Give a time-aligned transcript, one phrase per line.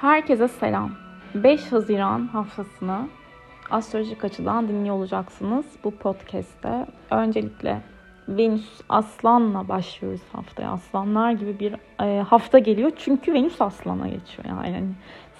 [0.00, 0.90] Herkese selam.
[1.34, 3.08] 5 Haziran haftasını
[3.70, 6.86] astrolojik açıdan dinliyor olacaksınız bu podcast'te.
[7.10, 7.80] Öncelikle
[8.28, 10.70] Venüs Aslan'la başlıyoruz haftaya.
[10.70, 11.74] Aslanlar gibi bir
[12.04, 12.92] e, hafta geliyor.
[12.96, 14.44] Çünkü Venüs Aslan'a geçiyor.
[14.48, 14.84] Yani,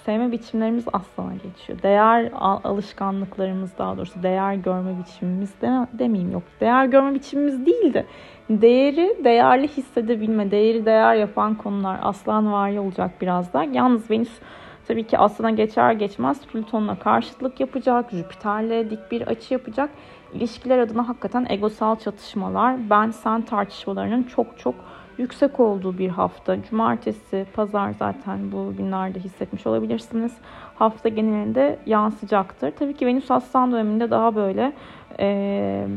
[0.08, 1.82] sevme biçimlerimiz Aslan'a geçiyor.
[1.82, 2.30] Değer
[2.64, 6.42] alışkanlıklarımız daha doğrusu değer görme biçimimiz de, demeyeyim yok.
[6.60, 8.06] Değer görme biçimimiz değil de
[8.50, 13.64] değeri değerli hissedebilme, değeri değer yapan konular Aslan vari olacak biraz da.
[13.64, 14.38] Yalnız Venüs
[14.86, 19.90] tabii ki Aslan'a geçer geçmez Plüton'la karşıtlık yapacak, Jüpiter'le dik bir açı yapacak.
[20.34, 24.74] İlişkiler adına hakikaten egosal çatışmalar, ben sen tartışmalarının çok çok
[25.18, 26.62] yüksek olduğu bir hafta.
[26.62, 30.36] Cumartesi, pazar zaten bu günlerde hissetmiş olabilirsiniz.
[30.74, 32.70] Hafta genelinde yansıyacaktır.
[32.70, 34.72] Tabii ki Venüs Aslan döneminde daha böyle
[35.18, 35.88] e,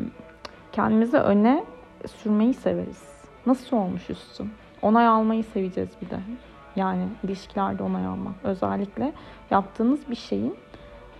[0.72, 1.64] kendimizi öne
[2.08, 3.12] sürmeyi severiz.
[3.46, 4.52] Nasıl olmuş üstüm?
[4.82, 6.20] Onay almayı seveceğiz bir de.
[6.76, 8.35] Yani ilişkilerde onay almak.
[8.44, 9.13] Özellikle
[9.52, 10.56] yaptığınız bir şeyin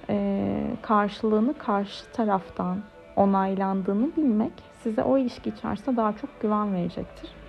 [0.10, 0.48] e,
[0.82, 2.78] karşılığını karşı taraftan
[3.16, 4.52] onaylandığını bilmek
[4.84, 7.41] size o ilişki içerisinde daha çok güven verecektir.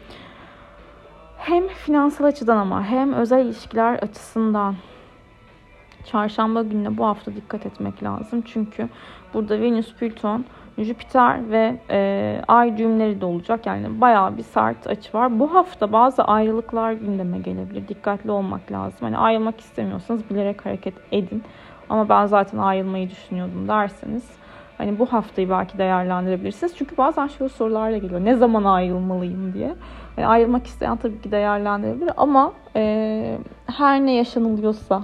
[1.42, 4.74] Hem finansal açıdan ama hem özel ilişkiler açısından
[6.04, 8.42] çarşamba gününe bu hafta dikkat etmek lazım.
[8.42, 8.88] Çünkü
[9.34, 10.44] burada Venüs, Plüton,
[10.78, 13.66] Jüpiter ve e, Ay düğümleri de olacak.
[13.66, 15.40] Yani bayağı bir sert açı var.
[15.40, 17.88] Bu hafta bazı ayrılıklar gündeme gelebilir.
[17.88, 18.98] Dikkatli olmak lazım.
[19.00, 21.42] Hani ayrılmak istemiyorsanız bilerek hareket edin.
[21.88, 24.42] Ama ben zaten ayrılmayı düşünüyordum derseniz
[24.78, 26.76] hani bu haftayı belki değerlendirebilirsiniz.
[26.76, 28.24] Çünkü bazen şöyle sorularla geliyor.
[28.24, 29.74] Ne zaman ayrılmalıyım diye.
[30.16, 35.02] Yani ayrılmak isteyen tabii ki değerlendirebilir ama e, her ne yaşanılıyorsa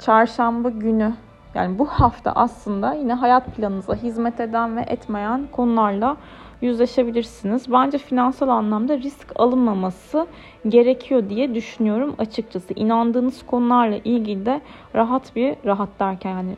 [0.00, 1.14] çarşamba günü
[1.54, 6.16] yani bu hafta aslında yine hayat planınıza hizmet eden ve etmeyen konularla
[6.60, 7.72] yüzleşebilirsiniz.
[7.72, 10.26] Bence finansal anlamda risk alınmaması
[10.68, 12.74] gerekiyor diye düşünüyorum açıkçası.
[12.76, 14.60] İnandığınız konularla ilgili de
[14.94, 16.56] rahat bir rahat derken yani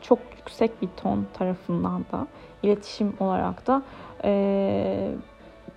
[0.00, 2.26] çok yüksek bir ton tarafından da
[2.62, 3.82] iletişim olarak da
[4.24, 5.10] e,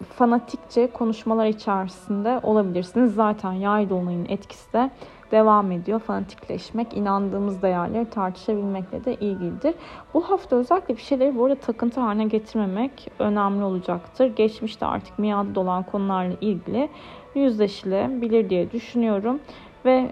[0.01, 3.15] fanatikçe konuşmalar içerisinde olabilirsiniz.
[3.15, 4.91] Zaten yay dolunayın etkisi de
[5.31, 5.99] devam ediyor.
[5.99, 9.75] Fanatikleşmek, inandığımız değerleri tartışabilmekle de ilgilidir.
[10.13, 14.25] Bu hafta özellikle bir şeyleri bu arada takıntı haline getirmemek önemli olacaktır.
[14.35, 16.89] Geçmişte artık miadı dolan konularla ilgili
[17.35, 19.39] yüzleşilebilir diye düşünüyorum.
[19.85, 20.11] Ve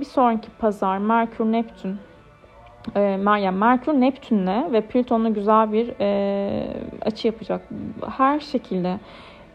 [0.00, 1.98] bir sonraki pazar Merkür Neptün
[2.96, 6.66] e, Meryem Merkür Neptün'le ve Plüton'la güzel bir e,
[7.02, 7.68] açı yapacak.
[8.16, 8.98] Her şekilde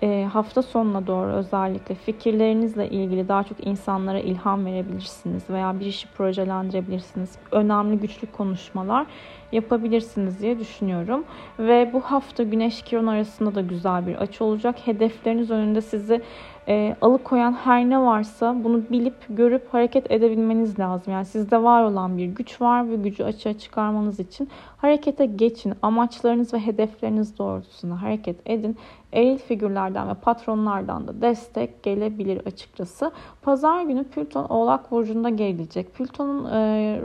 [0.03, 6.07] e, hafta sonuna doğru özellikle fikirlerinizle ilgili daha çok insanlara ilham verebilirsiniz veya bir işi
[6.07, 7.37] projelendirebilirsiniz.
[7.51, 9.07] Önemli güçlü konuşmalar
[9.51, 11.23] yapabilirsiniz diye düşünüyorum.
[11.59, 14.75] Ve bu hafta Güneş Kiron arasında da güzel bir açı olacak.
[14.87, 16.21] Hedefleriniz önünde sizi
[16.67, 21.13] e, alıkoyan her ne varsa bunu bilip görüp hareket edebilmeniz lazım.
[21.13, 25.73] Yani sizde var olan bir güç var ve gücü açığa çıkarmanız için harekete geçin.
[25.81, 28.77] Amaçlarınız ve hedefleriniz doğrultusunda hareket edin.
[29.13, 33.11] Eril figürlerden ve patronlardan da destek gelebilir açıkçası.
[33.49, 35.93] Pazar günü Plüton Oğlak Burcu'nda gerilecek.
[35.93, 36.59] Plüton'un e,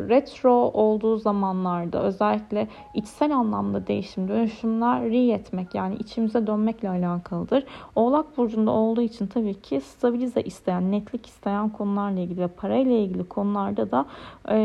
[0.09, 7.65] retro olduğu zamanlarda özellikle içsel anlamda değişim, dönüşümler etmek yani içimize dönmekle alakalıdır.
[7.95, 13.25] Oğlak Burcu'nda olduğu için tabii ki stabilize isteyen, netlik isteyen konularla ilgili ve parayla ilgili
[13.29, 14.07] konularda da
[14.49, 14.57] e,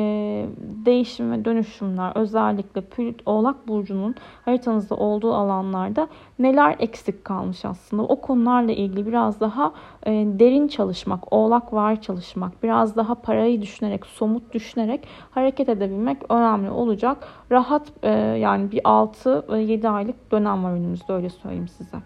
[0.85, 6.07] değişim ve dönüşümler özellikle Plüt Oğlak Burcu'nun haritanızda olduğu alanlarda
[6.39, 8.03] neler eksik kalmış aslında.
[8.03, 9.73] O konularla ilgili biraz daha
[10.05, 16.69] e, derin çalışmak, oğlak var çalışmak, biraz daha parayı düşünerek, somut düşünerek hareket edebilmek önemli
[16.69, 17.27] olacak.
[17.51, 21.97] Rahat e, yani bir 6-7 aylık dönem var önümüzde öyle söyleyeyim size.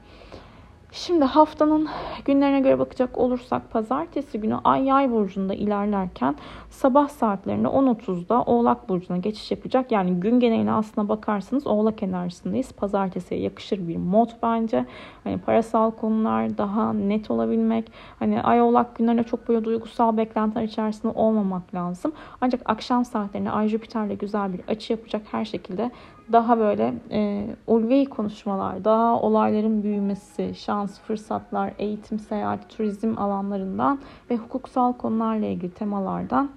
[0.95, 1.89] Şimdi haftanın
[2.25, 6.35] günlerine göre bakacak olursak pazartesi günü Ay Yay burcunda ilerlerken
[6.69, 9.91] sabah saatlerinde 10.30'da Oğlak burcuna geçiş yapacak.
[9.91, 12.71] Yani gün geneline aslına bakarsanız Oğlak enerjisindeyiz.
[12.71, 14.85] Pazartesiye yakışır bir mod bence.
[15.23, 17.91] Hani parasal konular daha net olabilmek.
[18.19, 22.11] Hani Ay Oğlak günlerinde çok böyle duygusal beklentiler içerisinde olmamak lazım.
[22.41, 25.91] Ancak akşam saatlerinde Ay Jüpiter'le güzel bir açı yapacak her şekilde
[26.31, 33.99] daha böyle e, ulvi konuşmalar, daha olayların büyümesi, şans, fırsatlar, eğitim, seyahat, turizm alanlarından
[34.29, 36.49] ve hukuksal konularla ilgili temalardan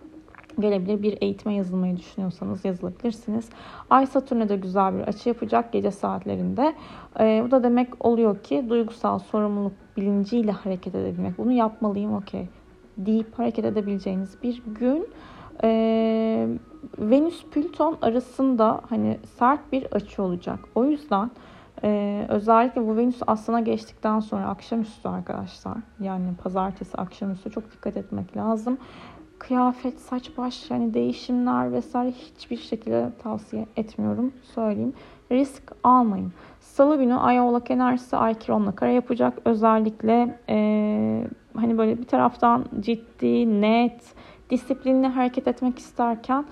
[0.58, 1.02] gelebilir.
[1.02, 3.48] Bir eğitime yazılmayı düşünüyorsanız yazılabilirsiniz.
[3.90, 6.74] Ay Satürn'e de güzel bir açı yapacak gece saatlerinde.
[7.20, 11.38] E, bu da demek oluyor ki duygusal sorumluluk bilinciyle hareket edebilmek.
[11.38, 12.48] Bunu yapmalıyım okey
[12.96, 15.08] deyip hareket edebileceğiniz bir gün.
[15.64, 16.48] Ee,
[17.10, 20.58] Venüs Plüton arasında hani sert bir açı olacak.
[20.74, 21.30] O yüzden
[21.84, 28.36] e, özellikle bu Venüs aslına geçtikten sonra akşamüstü arkadaşlar yani pazartesi akşamüstü çok dikkat etmek
[28.36, 28.78] lazım.
[29.38, 34.32] kıyafet, saç baş yani değişimler vesaire hiçbir şekilde tavsiye etmiyorum.
[34.54, 34.92] Söyleyeyim.
[35.32, 36.32] Risk almayın.
[36.60, 39.38] Salı günü Ay Oğlak enerjisi Ay Kiron'la kare yapacak.
[39.44, 44.14] Özellikle e, hani böyle bir taraftan ciddi, net,
[44.50, 46.44] disiplinli hareket etmek isterken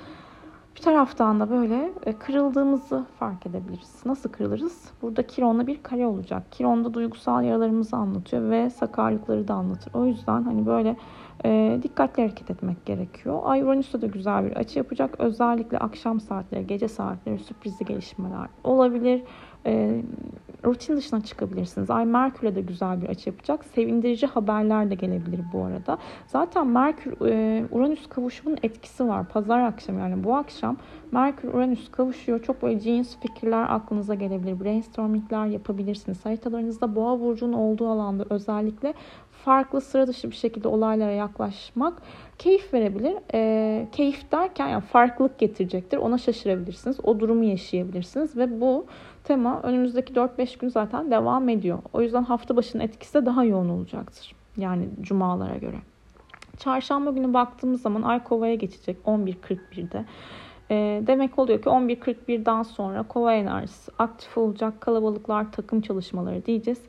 [0.76, 4.02] bir taraftan da böyle e, kırıldığımızı fark edebiliriz.
[4.06, 4.90] Nasıl kırılırız?
[5.02, 6.42] Burada Kiron'la bir kare olacak.
[6.50, 9.94] Kiron'da duygusal yaralarımızı anlatıyor ve sakarlıkları da anlatır.
[9.94, 10.96] O yüzden hani böyle
[11.44, 13.40] e, dikkatli hareket etmek gerekiyor.
[13.44, 15.20] Ay Uranüs'te de güzel bir açı yapacak.
[15.20, 19.22] Özellikle akşam saatleri, gece saatleri sürprizli gelişmeler olabilir.
[19.66, 20.02] E,
[20.64, 21.90] rutin dışına çıkabilirsiniz.
[21.90, 23.64] Ay Merkür'e de güzel bir açı yapacak.
[23.64, 25.98] Sevindirici haberler de gelebilir bu arada.
[26.26, 29.28] Zaten Merkür e, Uranüs kavuşumunun etkisi var.
[29.28, 30.76] Pazar akşamı yani bu akşam
[31.12, 32.42] Merkür Uranüs kavuşuyor.
[32.42, 34.60] Çok böyle cins fikirler aklınıza gelebilir.
[34.60, 36.26] Brainstormingler yapabilirsiniz.
[36.26, 38.94] Haritalarınızda boğa burcunun olduğu alanda özellikle
[39.30, 42.02] farklı sıra dışı bir şekilde olaylara yaklaşmak
[42.38, 43.14] keyif verebilir.
[43.34, 45.98] E, keyif derken yani farklılık getirecektir.
[45.98, 46.96] Ona şaşırabilirsiniz.
[47.02, 48.86] O durumu yaşayabilirsiniz ve bu
[49.24, 51.78] tema önümüzdeki 4-5 gün zaten devam ediyor.
[51.92, 54.34] O yüzden hafta başının etkisi de daha yoğun olacaktır.
[54.56, 55.76] Yani cumalara göre.
[56.58, 60.04] Çarşamba günü baktığımız zaman Ay Kova'ya geçecek 11.41'de.
[60.70, 64.80] E, demek oluyor ki 11.41'den sonra Kova enerjisi aktif olacak.
[64.80, 66.82] Kalabalıklar, takım çalışmaları diyeceğiz.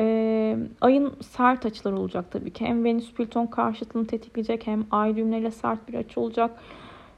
[0.00, 2.64] Ee, ayın sert açıları olacak tabii ki.
[2.66, 6.50] Hem Venüs Plüton karşıtını tetikleyecek hem ay düğümleriyle sert bir açı olacak.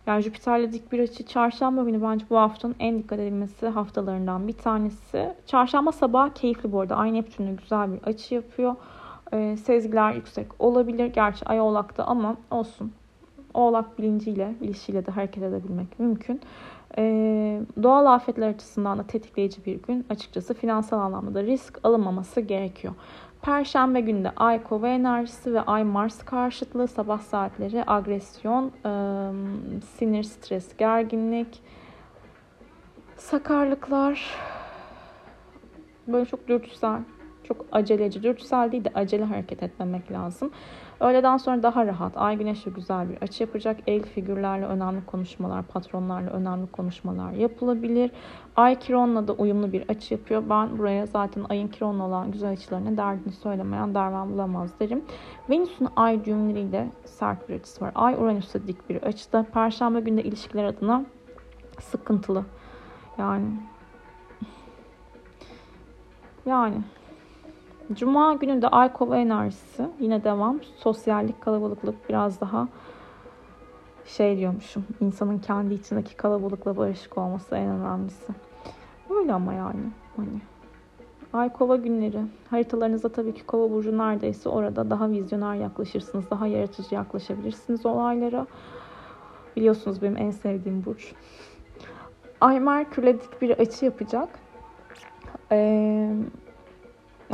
[0.06, 1.26] Yani Jüpiter'le dik bir açı.
[1.26, 5.34] Çarşamba günü bence bu haftanın en dikkat edilmesi haftalarından bir tanesi.
[5.46, 6.96] Çarşamba sabah keyifli bu arada.
[6.96, 8.74] Ay Neptün'le güzel bir açı yapıyor.
[9.32, 11.06] Ee, sezgiler yüksek olabilir.
[11.06, 12.92] Gerçi ay oğlakta ama olsun.
[13.54, 16.40] Oğlak bilinciyle, bilişiyle de hareket edebilmek mümkün.
[16.98, 20.06] Ee, doğal afetler açısından da tetikleyici bir gün.
[20.10, 22.94] Açıkçası finansal anlamda da risk alınmaması gerekiyor.
[23.42, 29.32] Perşembe günde Ay Kova enerjisi ve Ay Mars karşıtlığı sabah saatleri agresyon, ıı,
[29.96, 31.62] sinir, stres, gerginlik,
[33.16, 34.34] sakarlıklar,
[36.08, 37.00] böyle çok dürtüsel,
[37.50, 40.50] çok aceleci, dürtüsel değil de acele hareket etmemek lazım.
[41.00, 42.12] Öğleden sonra daha rahat.
[42.16, 43.76] Ay güneşle güzel bir açı yapacak.
[43.86, 48.10] El figürlerle önemli konuşmalar, patronlarla önemli konuşmalar yapılabilir.
[48.56, 50.42] Ay Kiron'la da uyumlu bir açı yapıyor.
[50.50, 55.04] Ben buraya zaten ayın Kiron'la olan güzel açılarına derdini söylemeyen derman bulamaz derim.
[55.50, 57.92] Venüs'ün ay düğümleriyle sert bir açısı var.
[57.94, 59.46] Ay Uranüs'te dik bir açıda.
[59.54, 61.04] Perşembe günde ilişkiler adına
[61.80, 62.44] sıkıntılı.
[63.18, 63.46] Yani
[66.46, 66.76] yani
[67.92, 69.88] Cuma günü de Ay Kova enerjisi.
[70.00, 70.60] Yine devam.
[70.76, 72.68] Sosyallik, kalabalıklık biraz daha
[74.06, 74.84] şey diyormuşum.
[75.00, 78.32] İnsanın kendi içindeki kalabalıkla barışık olması en önemlisi.
[79.10, 79.90] Öyle ama yani.
[80.16, 80.40] Hani
[81.32, 82.20] Ay kova günleri.
[82.50, 86.30] Haritalarınızda tabii ki kova burcu neredeyse orada daha vizyoner yaklaşırsınız.
[86.30, 88.46] Daha yaratıcı yaklaşabilirsiniz olaylara.
[89.56, 91.12] Biliyorsunuz benim en sevdiğim burç.
[92.40, 94.28] Ay Merkür'le dik bir açı yapacak.
[95.52, 96.14] Ee,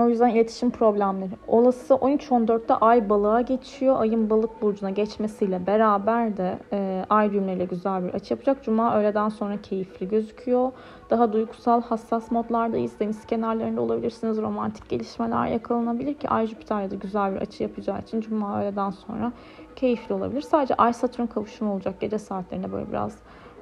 [0.01, 1.31] o yüzden iletişim problemleri.
[1.49, 4.01] Olası 13-14'te ay balığa geçiyor.
[4.01, 8.63] Ayın balık burcuna geçmesiyle beraber de e, ay düğümleriyle güzel bir açı yapacak.
[8.65, 10.73] Cuma öğleden sonra keyifli gözüküyor.
[11.11, 13.01] Daha duygusal, hassas modlardayız.
[13.01, 14.39] Deniz kenarlarında olabilirsiniz.
[14.39, 19.33] Romantik gelişmeler yakalanabilir ki Ay Jüpiter'de de güzel bir açı yapacağı için Cuma öğleden sonra
[19.77, 20.41] keyifli olabilir.
[20.41, 23.19] Sadece Ay Satürn kavuşumu olacak gece saatlerinde böyle biraz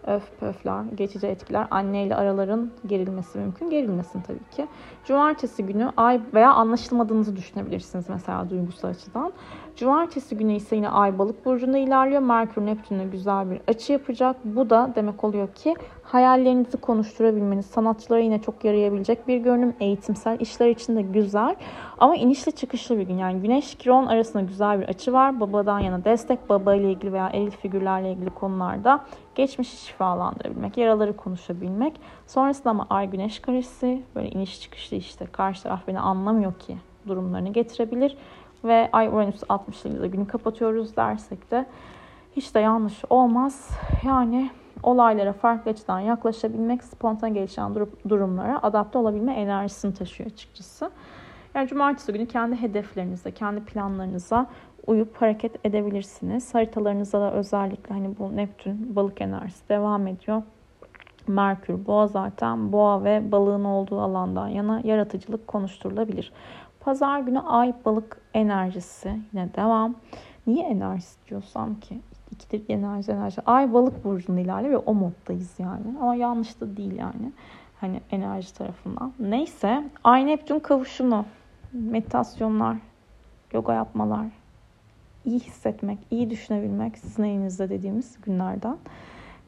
[0.07, 3.71] öf pöfler, geçici etkiler, anneyle araların gerilmesi mümkün.
[3.71, 4.67] Gerilmesin tabii ki.
[5.05, 9.33] Cumartesi günü ay veya anlaşılmadığınızı düşünebilirsiniz mesela duygusal açıdan.
[9.77, 12.23] Cumartesi günü ise yine ay balık burcunda ilerliyor.
[12.23, 14.37] Merkür Neptün'e güzel bir açı yapacak.
[14.45, 19.75] Bu da demek oluyor ki hayallerinizi konuşturabilmeniz, sanatçılara yine çok yarayabilecek bir görünüm.
[19.81, 21.57] Eğitimsel işler için de güzel.
[21.99, 23.19] Ama inişli çıkışlı bir gün.
[23.19, 25.41] Yani Güneş Kiron arasında güzel bir açı var.
[25.41, 29.05] Babadan yana destek, baba ile ilgili veya el figürlerle ilgili konularda
[29.35, 32.01] geçmişi şifalandırabilmek, yaraları konuşabilmek.
[32.27, 36.77] Sonrasında ama Ay Güneş karesi böyle iniş çıkışlı işte karşı taraf beni anlamıyor ki
[37.07, 38.17] durumlarını getirebilir.
[38.65, 41.67] Ve Ay Uranüs 60 yılda günü kapatıyoruz dersek de
[42.37, 43.71] hiç de yanlış olmaz.
[44.05, 44.51] Yani
[44.83, 47.75] olaylara farklı açıdan yaklaşabilmek, spontan gelişen
[48.09, 50.91] durumlara adapte olabilme enerjisini taşıyor açıkçası.
[51.55, 54.47] Yani cumartesi günü kendi hedeflerinize, kendi planlarınıza
[54.87, 56.55] uyup hareket edebilirsiniz.
[56.55, 60.43] Haritalarınızda da özellikle hani bu Neptün balık enerjisi devam ediyor.
[61.27, 66.33] Merkür, boğa zaten boğa ve balığın olduğu alandan yana yaratıcılık konuşturulabilir.
[66.81, 69.95] Pazar günü ay balık enerjisi yine devam.
[70.47, 72.01] Niye enerjisi diyorsam ki?
[72.31, 73.41] İkidir enerji enerji.
[73.47, 75.99] Ay balık burcunda ilerliyor o moddayız yani.
[76.01, 77.33] Ama yanlış da değil yani.
[77.81, 79.13] Hani enerji tarafından.
[79.19, 79.85] Neyse.
[80.05, 81.25] Ay Neptün kavuşumu.
[81.73, 82.77] Meditasyonlar.
[83.53, 84.27] Yoga yapmalar.
[85.25, 88.77] iyi hissetmek, iyi düşünebilmek sizin elinizde dediğimiz günlerden.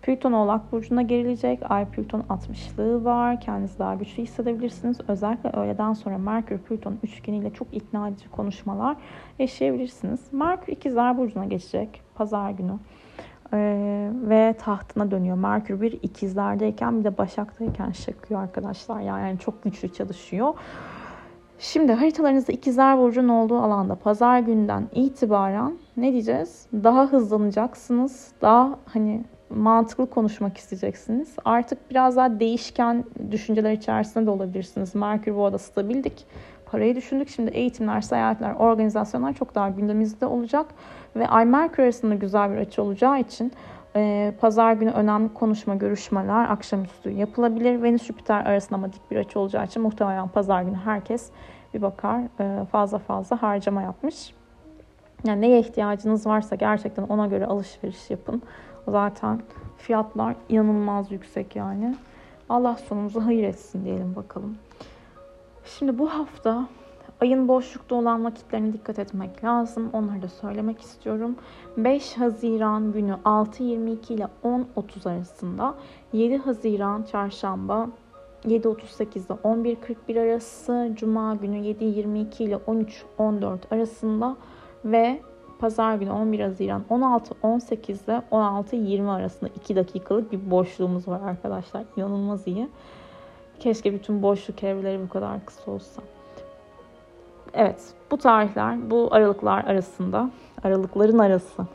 [0.06, 1.60] Plüton Oğlak Burcu'na gerilecek.
[1.70, 3.40] Ay Plüton 60'lığı var.
[3.40, 4.98] Kendinizi daha güçlü hissedebilirsiniz.
[5.08, 8.96] Özellikle öğleden sonra Merkür Plüton üçgeniyle çok ikna edici konuşmalar
[9.38, 10.32] yaşayabilirsiniz.
[10.32, 12.72] Merkür İkizler Burcu'na geçecek pazar günü.
[13.52, 15.36] Ee, ve tahtına dönüyor.
[15.36, 19.00] Merkür bir ikizlerdeyken bir de başaktayken şakıyor arkadaşlar.
[19.00, 20.54] Yani çok güçlü çalışıyor.
[21.58, 26.66] Şimdi haritalarınızda ikizler burcunun olduğu alanda pazar günden itibaren ne diyeceğiz?
[26.72, 28.32] Daha hızlanacaksınız.
[28.42, 31.36] Daha hani mantıklı konuşmak isteyeceksiniz.
[31.44, 34.94] Artık biraz daha değişken düşünceler içerisinde de olabilirsiniz.
[34.94, 36.26] Merkür bu arada stabildik.
[36.66, 37.28] Parayı düşündük.
[37.28, 40.66] Şimdi eğitimler, seyahatler, organizasyonlar çok daha gündemimizde olacak.
[41.16, 43.52] Ve Ay Merkür arasında güzel bir açı olacağı için
[43.96, 47.82] e, pazar günü önemli konuşma, görüşmeler akşamüstü yapılabilir.
[47.82, 51.30] Venüs Jüpiter arasında ama dik bir açı olacağı için muhtemelen pazar günü herkes
[51.74, 54.34] bir bakar e, fazla fazla harcama yapmış.
[55.24, 58.42] Yani neye ihtiyacınız varsa gerçekten ona göre alışveriş yapın.
[58.88, 59.40] Zaten
[59.78, 61.96] fiyatlar inanılmaz yüksek yani.
[62.48, 64.56] Allah sonumuzu hayır etsin diyelim bakalım.
[65.64, 66.68] Şimdi bu hafta
[67.20, 69.90] ayın boşlukta olan vakitlerine dikkat etmek lazım.
[69.92, 71.36] Onları da söylemek istiyorum.
[71.76, 75.74] 5 Haziran günü 6.22 ile 10.30 arasında
[76.12, 77.88] 7 Haziran çarşamba
[78.44, 79.74] 7.38 ile
[80.08, 84.36] 11.41 arası Cuma günü 7.22 ile 13.14 arasında
[84.84, 85.20] ve
[85.58, 91.84] Pazar günü 11 Haziran 16-18 ile 16-20 arasında 2 dakikalık bir boşluğumuz var arkadaşlar.
[91.96, 92.68] İnanılmaz iyi.
[93.60, 96.02] Keşke bütün boşluk evreleri bu kadar kısa olsa.
[97.54, 100.30] Evet bu tarihler bu aralıklar arasında
[100.64, 101.66] aralıkların arası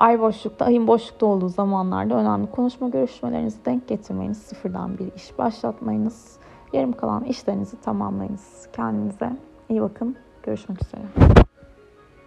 [0.00, 4.38] ay boşlukta, ayın boşlukta olduğu zamanlarda önemli konuşma görüşmelerinizi denk getirmeyiniz.
[4.38, 6.38] Sıfırdan bir iş başlatmayınız.
[6.72, 8.68] Yarım kalan işlerinizi tamamlayınız.
[8.72, 9.36] Kendinize
[9.68, 10.16] iyi bakın.
[10.42, 11.39] Görüşmek üzere.